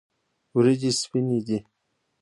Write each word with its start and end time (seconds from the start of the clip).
وریجې 0.55 0.91
سپینې 1.01 1.39
دي. 1.47 1.57